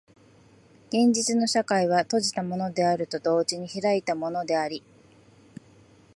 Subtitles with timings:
[0.87, 4.81] 現実の社会は閉じたものであると同時に開いたものであり、